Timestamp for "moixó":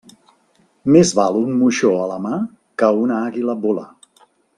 1.59-1.91